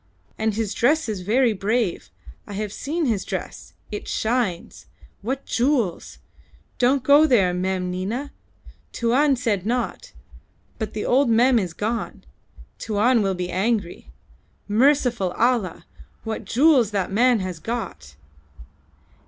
And 0.35 0.55
his 0.55 0.73
dress 0.73 1.07
is 1.07 1.21
very 1.21 1.53
brave. 1.53 2.09
I 2.47 2.53
have 2.53 2.73
seen 2.73 3.05
his 3.05 3.23
dress. 3.23 3.73
It 3.91 4.07
shines! 4.07 4.87
What 5.21 5.45
jewels! 5.45 6.17
Don't 6.79 7.03
go 7.03 7.27
there, 7.27 7.53
Mem 7.53 7.91
Nina. 7.91 8.31
Tuan 8.93 9.35
said 9.35 9.63
not; 9.63 10.11
but 10.79 10.93
the 10.95 11.05
old 11.05 11.29
Mem 11.29 11.59
is 11.59 11.73
gone. 11.73 12.23
Tuan 12.79 13.21
will 13.21 13.35
be 13.35 13.51
angry. 13.51 14.09
Merciful 14.67 15.33
Allah! 15.33 15.85
what 16.23 16.45
jewels 16.45 16.89
that 16.89 17.11
man 17.11 17.39
has 17.41 17.59
got!" 17.59 18.15